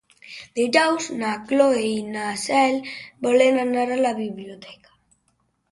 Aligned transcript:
Dijous 0.59 1.09
na 1.17 1.33
Cloè 1.51 1.83
i 1.91 2.01
na 2.15 2.25
Cel 2.47 2.81
volen 3.27 3.61
anar 3.67 3.87
a 3.91 4.01
la 4.03 4.17
biblioteca. 4.25 4.99